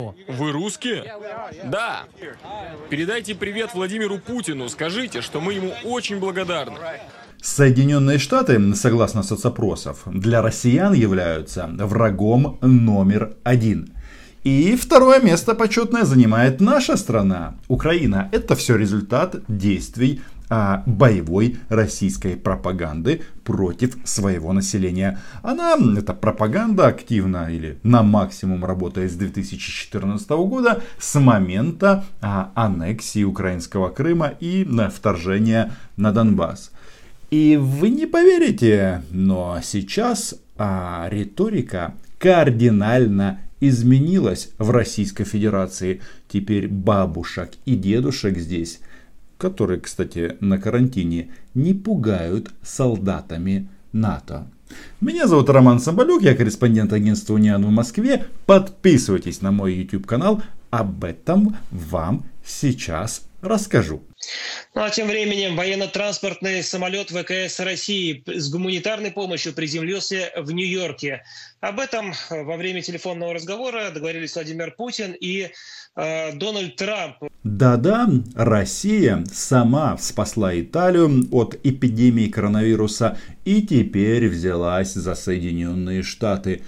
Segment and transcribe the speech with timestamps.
[0.00, 1.04] Вы русские?
[1.66, 2.02] Да.
[2.90, 4.68] Передайте привет Владимиру Путину.
[4.68, 6.78] Скажите, что мы ему очень благодарны.
[7.40, 13.94] Соединенные Штаты, согласно соцопросов, для россиян являются врагом номер один.
[14.42, 18.28] И второе место почетное занимает наша страна, Украина.
[18.32, 25.18] Это все результат действий а, боевой российской пропаганды против своего населения.
[25.42, 33.24] Она, эта пропаганда активно или на максимум работает с 2014 года, с момента а, аннексии
[33.24, 36.70] украинского Крыма и на вторжения на Донбасс.
[37.30, 46.00] И вы не поверите, но сейчас а, риторика кардинально изменилась в Российской Федерации.
[46.28, 48.80] Теперь бабушек и дедушек здесь
[49.38, 54.46] которые, кстати, на карантине, не пугают солдатами НАТО.
[55.00, 58.26] Меня зовут Роман Соболюк, я корреспондент агентства Униан в Москве.
[58.46, 64.02] Подписывайтесь на мой YouTube канал, об этом вам сейчас расскажу.
[64.74, 71.22] Ну а тем временем военно-транспортный самолет ВКС России с гуманитарной помощью приземлился в Нью-Йорке.
[71.60, 75.50] Об этом во время телефонного разговора договорились Владимир Путин и
[75.96, 77.16] э, Дональд Трамп.
[77.44, 86.62] Да-да, Россия сама спасла Италию от эпидемии коронавируса и теперь взялась за Соединенные Штаты.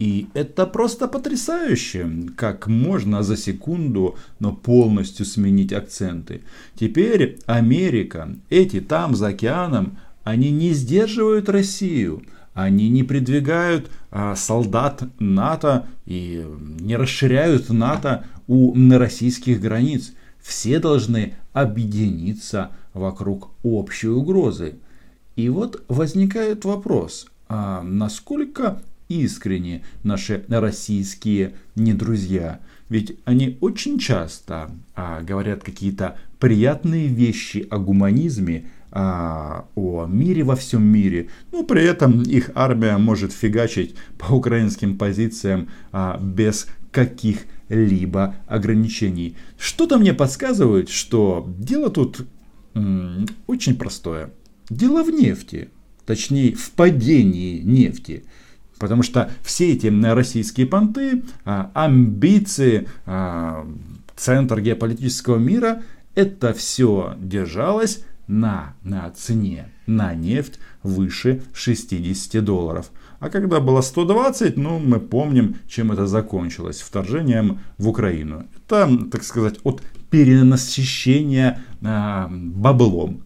[0.00, 6.40] И это просто потрясающе, как можно за секунду, но полностью сменить акценты.
[6.74, 12.22] Теперь Америка, эти там за океаном, они не сдерживают Россию.
[12.54, 16.46] Они не придвигают а, солдат НАТО и
[16.80, 20.14] не расширяют НАТО у российских границ.
[20.40, 24.76] Все должны объединиться вокруг общей угрозы.
[25.36, 32.60] И вот возникает вопрос, а насколько искренне наши российские не друзья.
[32.88, 40.56] Ведь они очень часто а, говорят какие-то приятные вещи о гуманизме, а, о мире во
[40.56, 41.28] всем мире.
[41.52, 49.36] Но при этом их армия может фигачить по украинским позициям а, без каких-либо ограничений.
[49.58, 52.26] Что-то мне подсказывает, что дело тут
[52.74, 54.30] м- очень простое.
[54.68, 55.68] Дело в нефти.
[56.06, 58.24] Точнее, в падении нефти.
[58.80, 63.66] Потому что все эти российские понты, а, амбиции, а,
[64.16, 65.82] центр геополитического мира,
[66.14, 72.90] это все держалось на, на цене на нефть выше 60 долларов.
[73.18, 76.80] А когда было 120, ну, мы помним, чем это закончилось.
[76.80, 78.46] Вторжением в Украину.
[78.56, 83.24] Это, так сказать, от перенасыщения э, баблом.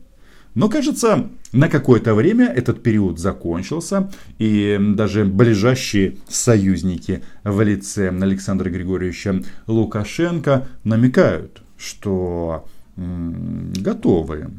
[0.54, 8.70] Но, кажется, на какое-то время этот период закончился, и даже ближайшие союзники в лице Александра
[8.70, 12.66] Григорьевича Лукашенко намекают, что
[12.96, 14.50] готовы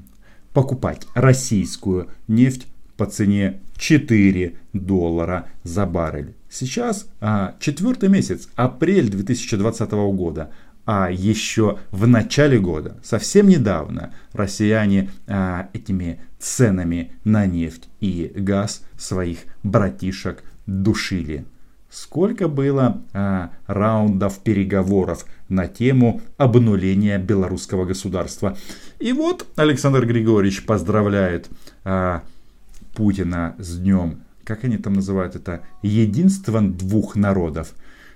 [0.54, 2.68] покупать российскую нефть
[2.98, 6.34] по цене 4 доллара за баррель.
[6.50, 10.52] Сейчас а, четвертый месяц, апрель 2020 года.
[10.86, 18.84] А еще в начале года, совсем недавно, россияне а, этими ценами на нефть и газ
[18.98, 21.46] своих братишек душили.
[21.90, 28.56] Сколько было а, раундов переговоров на тему обнуления белорусского государства.
[29.00, 31.50] И вот Александр Григорьевич поздравляет
[31.84, 32.22] а,
[32.96, 37.74] Путина с днем, как они там называют это, единством двух народов.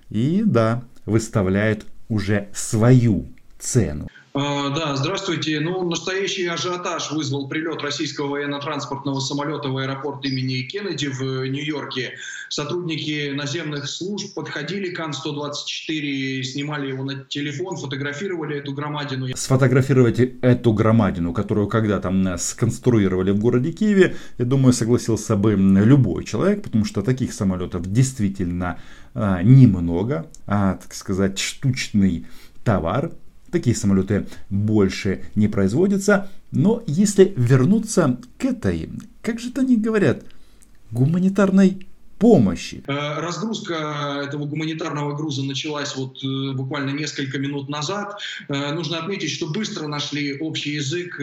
[0.09, 3.25] И да, выставляет уже свою
[3.59, 4.08] цену.
[4.41, 5.59] А, да, здравствуйте.
[5.59, 12.13] Ну, настоящий ажиотаж вызвал прилет российского военно-транспортного самолета в аэропорт имени Кеннеди в Нью-Йорке.
[12.47, 19.28] Сотрудники наземных служб подходили к Ан-124, снимали его на телефон, фотографировали эту громадину.
[19.35, 26.63] Сфотографировать эту громадину, которую когда-то сконструировали в городе Киеве, я думаю, согласился бы любой человек,
[26.63, 28.79] потому что таких самолетов действительно
[29.13, 32.25] а, немного, а, так сказать, штучный
[32.63, 33.11] товар,
[33.51, 36.29] Такие самолеты больше не производятся.
[36.51, 38.90] Но если вернуться к этой,
[39.22, 40.23] как же это они говорят,
[40.91, 41.85] гуманитарной
[42.19, 42.84] помощи.
[42.85, 48.19] Э, разгрузка этого гуманитарного груза началась вот э, буквально несколько минут назад.
[48.49, 51.19] Э, нужно отметить, что быстро нашли общий язык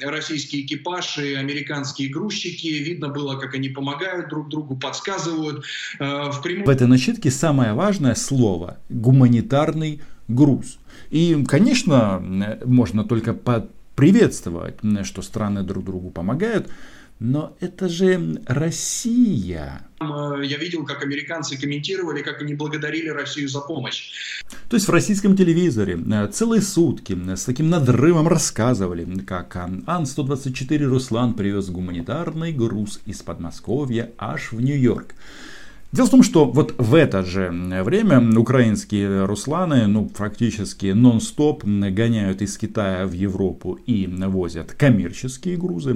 [0.00, 2.66] российский экипаж и американские грузчики.
[2.66, 5.64] Видно было, как они помогают друг другу, подсказывают.
[5.98, 6.64] В, прямом...
[6.64, 10.78] в этой начитке самое важное слово– гуманитарный груз.
[11.10, 12.22] И, конечно,
[12.64, 13.34] можно только
[13.96, 16.68] приветствовать, что страны друг другу помогают,
[17.24, 19.86] Но это же Россия.
[20.00, 24.10] Э, я видел, как американцы комментировали, как они благодарили Россию за помощь.
[24.68, 30.84] То есть в российском телевизоре э, целые сутки э, с таким надрывом рассказывали, как Ан-124
[30.84, 35.14] Руслан привез гуманитарный груз из Подмосковья аж в Нью-Йорк.
[35.92, 42.40] Дело в том, что вот в это же время украинские Русланы, ну, практически нон-стоп гоняют
[42.40, 45.94] из Китая в Европу и возят коммерческие грузы.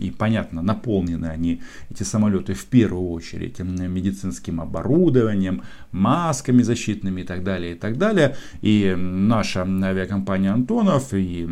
[0.00, 5.62] И, понятно, наполнены они, эти самолеты, в первую очередь медицинским оборудованием,
[5.92, 8.36] масками защитными и так далее, и так далее.
[8.60, 11.48] И наша авиакомпания Антонов и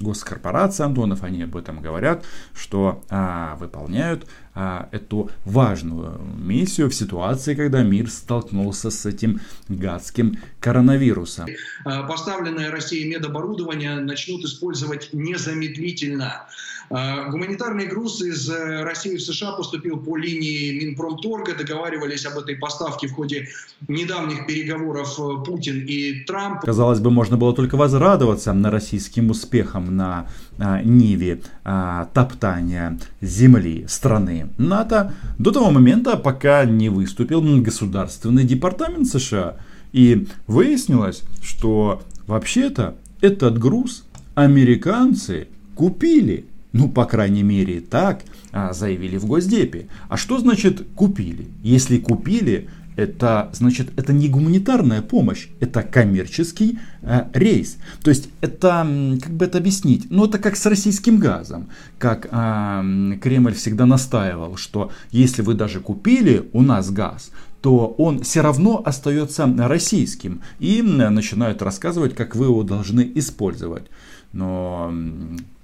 [0.00, 2.24] госкорпорация Антонов, они об этом говорят,
[2.54, 11.48] что а, выполняют эту важную миссию в ситуации, когда мир столкнулся с этим гадским коронавирусом.
[11.84, 16.46] А, поставленное Россией медоборудование начнут использовать незамедлительно.
[16.92, 21.54] А, гуманитарный груз из э, России в США поступил по линии Минпромторга.
[21.54, 23.46] Договаривались об этой поставке в ходе
[23.86, 26.62] недавних переговоров э, Путин и Трамп.
[26.62, 30.26] Казалось бы, можно было только возрадоваться на российским успехам на
[30.58, 39.56] а, Ниве топтания земли страны НАТО до того момента, пока не выступил Государственный департамент США.
[39.92, 44.04] И выяснилось, что вообще-то этот груз
[44.34, 45.46] американцы
[45.76, 46.46] купили.
[46.72, 48.22] Ну, по крайней мере, так
[48.52, 49.88] а, заявили в Госдепе.
[50.08, 51.48] А что значит купили?
[51.62, 57.78] Если купили, это значит, это не гуманитарная помощь, это коммерческий э, рейс.
[58.02, 58.86] То есть это,
[59.22, 64.56] как бы это объяснить, ну это как с российским газом, как э, Кремль всегда настаивал,
[64.56, 67.30] что если вы даже купили у нас газ,
[67.62, 70.40] то он все равно остается российским.
[70.58, 73.84] И начинают рассказывать, как вы его должны использовать.
[74.32, 74.92] Но,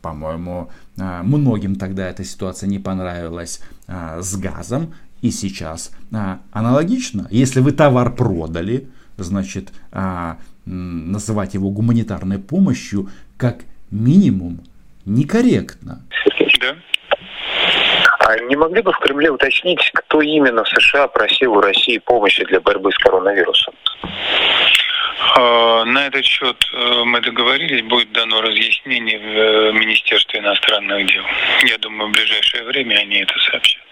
[0.06, 4.94] по-моему, э, многим тогда эта ситуация не понравилась э, с газом.
[5.22, 7.26] И сейчас а, аналогично.
[7.30, 8.86] Если вы товар продали,
[9.16, 10.36] значит, а,
[10.66, 14.60] называть его гуманитарной помощью как минимум
[15.06, 16.02] некорректно.
[16.60, 16.76] Да.
[18.20, 22.44] А не могли бы в Кремле уточнить, кто именно в США просил у России помощи
[22.44, 23.74] для борьбы с коронавирусом?
[26.16, 31.22] Этот счет э, мы договорились, будет дано разъяснение в э, Министерстве иностранных дел.
[31.66, 33.82] Я думаю, в ближайшее время они это сообщат.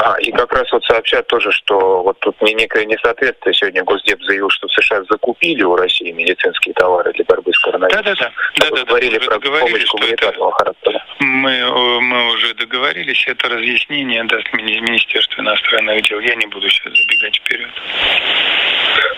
[0.00, 3.52] А, и как раз вот сообщат тоже, что вот тут не некое несоответствие.
[3.52, 8.02] Сегодня Госдеп заявил, что в США закупили у России медицинские товары для борьбы с коронавирусом.
[8.02, 8.32] Да-да-да.
[8.58, 10.58] да, да, говорили про помощь гуманитарного это...
[10.58, 11.04] характера.
[11.20, 13.22] Мы, э, мы уже договорились.
[13.26, 16.20] Это разъяснение даст Министерство иностранных дел.
[16.20, 17.70] Я не буду сейчас забегать вперед.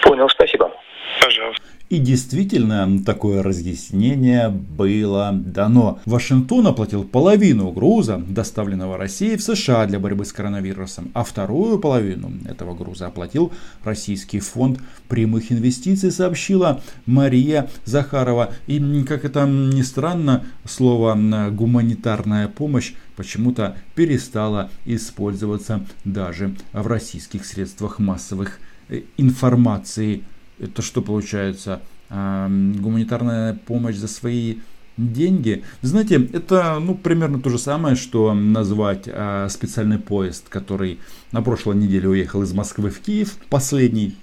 [0.02, 0.72] Понял, спасибо.
[1.20, 1.62] Пожалуйста.
[1.88, 6.00] И действительно, такое разъяснение было дано.
[6.04, 12.30] Вашингтон оплатил половину груза, доставленного России в США для борьбы с коронавирусом, а вторую половину
[12.46, 13.52] этого груза оплатил
[13.84, 18.52] Российский фонд прямых инвестиций, сообщила Мария Захарова.
[18.66, 21.14] И, как это ни странно, слово
[21.50, 28.60] «гуманитарная помощь» почему-то перестало использоваться даже в российских средствах массовых
[28.90, 30.22] э, информации
[30.58, 31.80] это что получается?
[32.10, 34.56] Гуманитарная помощь за свои
[34.98, 35.62] деньги.
[35.80, 40.98] Знаете, это ну, примерно то же самое, что назвать а, специальный поезд, который
[41.32, 44.16] на прошлой неделе уехал из Москвы в Киев, последний,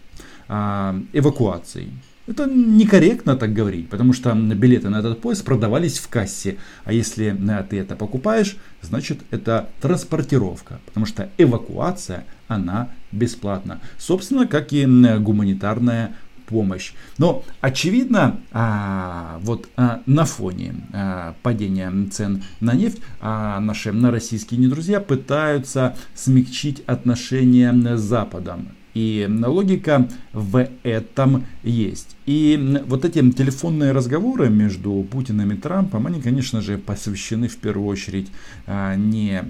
[0.48, 1.92] а, эвакуацией.
[2.28, 6.58] Это некорректно так говорить, потому что билеты на этот поезд продавались в кассе.
[6.84, 13.80] А если а, ты это покупаешь, значит это транспортировка, потому что эвакуация, она бесплатна.
[13.98, 16.16] Собственно, как и гуманитарная
[16.46, 16.94] помощь.
[17.18, 24.60] Но очевидно, а, вот а, на фоне а, падения цен на нефть наши на российские
[24.60, 28.70] недрузья пытаются смягчить отношения с Западом.
[28.94, 32.16] И логика в этом есть.
[32.26, 37.90] И вот эти телефонные разговоры между Путиным и Трампом, они, конечно же, посвящены в первую
[37.90, 38.32] очередь
[38.68, 39.44] не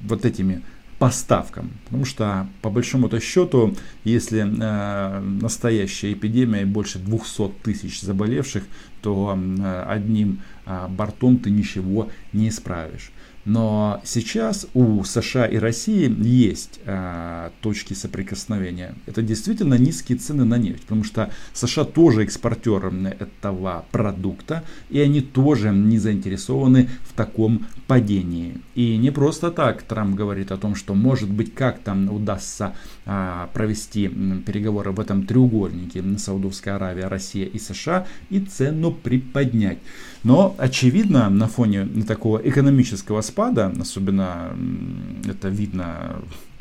[0.00, 0.62] вот этими
[0.98, 1.72] поставкам.
[1.84, 3.74] Потому что, по большому-то счету,
[4.04, 8.64] если э, настоящая эпидемия и больше 200 тысяч заболевших,
[9.02, 13.12] то э, одним э, бортом ты ничего не исправишь.
[13.44, 18.94] Но сейчас у США и России есть э, точки соприкосновения.
[19.06, 25.20] Это действительно низкие цены на нефть, потому что США тоже экспортеры этого продукта, и они
[25.20, 28.58] тоже не заинтересованы в таком падении.
[28.74, 32.74] И не просто так Трамп говорит о том, что может быть как-то удастся
[33.04, 39.78] э, провести переговоры в этом треугольнике Саудовская Аравия, Россия и США и цену приподнять.
[40.24, 44.56] Но очевидно на фоне такого экономического спада особенно
[45.26, 46.16] это видно,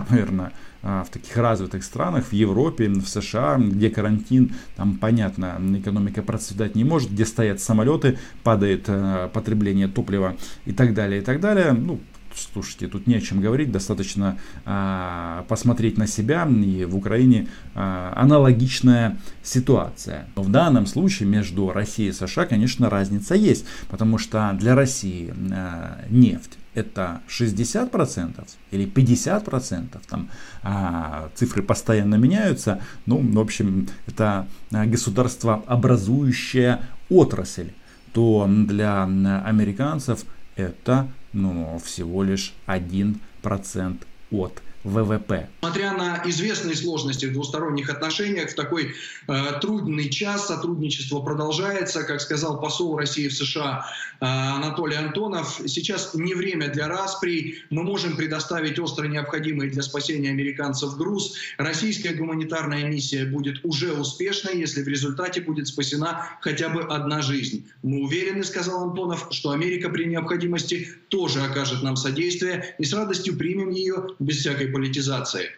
[0.09, 0.51] наверное,
[0.81, 6.75] а, в таких развитых странах, в Европе, в США, где карантин, там понятно, экономика процветать
[6.75, 11.71] не может, где стоят самолеты, падает э, потребление топлива и так далее, и так далее.
[11.71, 12.01] Ну,
[12.35, 18.13] слушайте, тут не о чем говорить, достаточно а, посмотреть на себя, и в Украине а,
[18.15, 20.27] аналогичная ситуация.
[20.35, 25.33] Но в данном случае между Россией и США, конечно, разница есть, потому что для России
[25.51, 30.29] а, нефть это 60% или 50%, там
[30.63, 37.71] а, цифры постоянно меняются, ну, в общем, это государство образующая отрасль,
[38.13, 40.25] то для американцев
[40.55, 43.97] это ну, всего лишь 1%
[44.31, 45.47] от ВВП.
[45.61, 48.93] Несмотря на известные сложности в двусторонних отношениях, в такой
[49.27, 52.03] э, трудный час сотрудничество продолжается.
[52.03, 53.85] Как сказал посол России в США
[54.19, 57.59] э, Анатолий Антонов, сейчас не время для распри.
[57.69, 61.35] Мы можем предоставить остро необходимый для спасения американцев груз.
[61.57, 67.65] Российская гуманитарная миссия будет уже успешной, если в результате будет спасена хотя бы одна жизнь.
[67.83, 73.37] Мы уверены, сказал Антонов, что Америка при необходимости тоже окажет нам содействие и с радостью
[73.37, 75.49] примем ее без всякой политизации.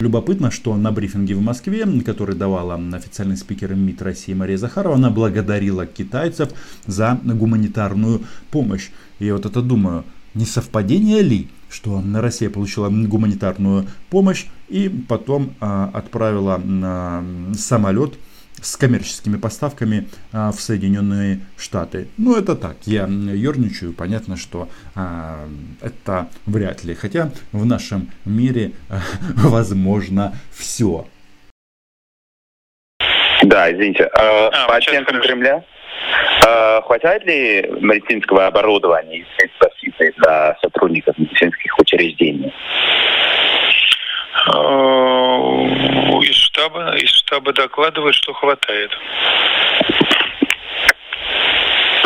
[0.00, 5.10] Любопытно, что на брифинге в Москве, который давала официальный спикер МИД России Мария Захарова, она
[5.10, 6.50] благодарила китайцев
[6.86, 8.90] за гуманитарную помощь.
[9.18, 10.04] И вот это думаю,
[10.34, 17.24] не совпадение ли, что Россия получила гуманитарную помощь и потом а, отправила на
[17.56, 18.14] самолет
[18.62, 22.08] с коммерческими поставками а, в Соединенные Штаты.
[22.18, 25.46] Ну, это так, я ерничаю, понятно, что а,
[25.82, 26.94] это вряд ли.
[26.94, 29.00] Хотя в нашем мире а,
[29.48, 31.06] возможно все.
[33.42, 34.04] Да, извините.
[34.04, 35.64] А, а, по оценкам Кремля,
[36.46, 42.52] а, хватает ли медицинского оборудования и средств защиты для сотрудников медицинских учреждений?
[44.46, 48.90] Из штаба, из штаба докладывают, что хватает.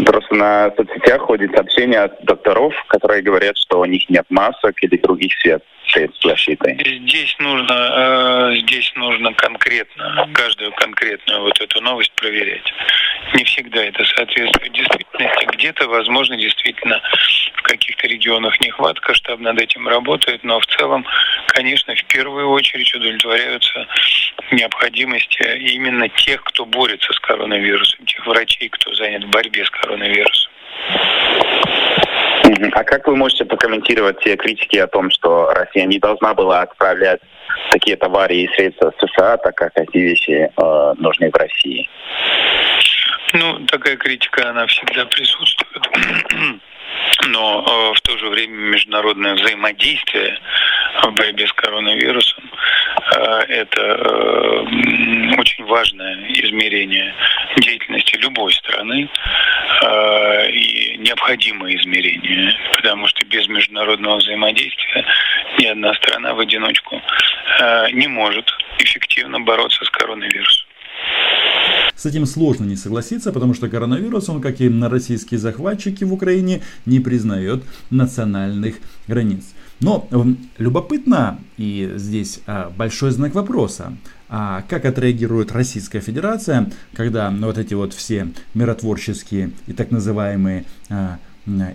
[0.07, 4.97] Просто на соцсетях ходит сообщение от докторов, которые говорят, что у них нет масок или
[4.97, 6.79] других средств защиты.
[6.81, 12.73] Здесь нужно, э, здесь нужно конкретно, каждую конкретную вот эту новость проверять.
[13.35, 15.47] Не всегда это соответствует действительности.
[15.53, 17.01] Где-то, возможно, действительно
[17.55, 21.05] в каких-то регионах нехватка, штаб над этим работает, но в целом,
[21.49, 23.87] конечно, в первую очередь удовлетворяются
[24.53, 30.53] необходимости именно тех, кто борется с коронавирусом, тех врачей, кто занят в борьбе с коронавирусом.
[32.73, 37.21] А как вы можете прокомментировать те критики о том, что Россия не должна была отправлять
[37.71, 41.89] такие товары и средства в США, так как эти вещи э, нужны в России?
[43.35, 45.89] Ну, такая критика, она всегда присутствует.
[47.29, 50.39] Но э, в то же время международное взаимодействие
[51.03, 52.51] в борьбе с коронавирусом
[53.15, 57.15] э, это э, очень важное измерение
[57.57, 59.09] деятельности любой страны
[59.83, 65.05] э, и необходимое измерение, потому что без международного взаимодействия
[65.59, 67.01] ни одна страна в одиночку
[67.61, 70.68] э, не может эффективно бороться с коронавирусом.
[71.99, 76.63] С этим сложно не согласиться, потому что коронавирус, он, как и российские захватчики в Украине,
[76.87, 78.77] не признает национальных
[79.09, 79.43] границ.
[79.81, 80.09] Но
[80.59, 83.97] любопытно, и здесь а, большой знак вопроса,
[84.29, 91.19] а как отреагирует Российская Федерация, когда вот эти вот все миротворческие и так называемые а,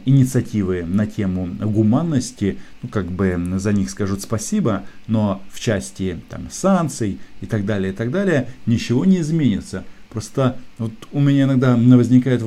[0.05, 6.47] инициативы на тему гуманности, ну, как бы за них скажут спасибо, но в части там,
[6.49, 9.83] санкций и так далее, и так далее, ничего не изменится.
[10.13, 12.43] Просто вот у меня иногда возникает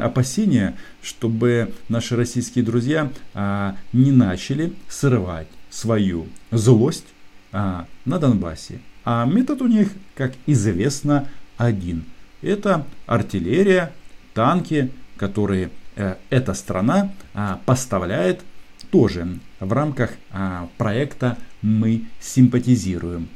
[0.00, 7.06] опасение, чтобы наши российские друзья а, не начали срывать свою злость
[7.52, 8.80] а, на Донбассе.
[9.06, 11.26] А метод у них, как известно,
[11.56, 12.04] один.
[12.42, 13.92] Это артиллерия,
[14.34, 18.42] танки, которые э, эта страна а, поставляет
[18.90, 23.28] тоже в рамках а, проекта «Мы симпатизируем».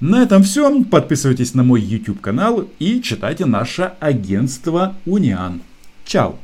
[0.00, 0.84] На этом все.
[0.84, 5.62] Подписывайтесь на мой YouTube канал и читайте наше агентство Униан.
[6.04, 6.36] Чао!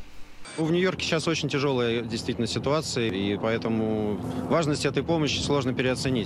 [0.57, 4.19] В Нью-Йорке сейчас очень тяжелая действительно ситуация, и поэтому
[4.49, 6.21] важность этой помощи сложно переоценить.